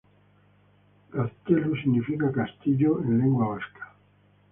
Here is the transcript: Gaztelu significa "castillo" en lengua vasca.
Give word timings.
Gaztelu 1.15 1.75
significa 1.81 2.31
"castillo" 2.39 2.97
en 3.05 3.15
lengua 3.21 3.49
vasca. 3.51 3.93